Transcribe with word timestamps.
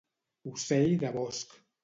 Ocell 0.51 0.97
de 1.05 1.13
bosc. 1.19 1.57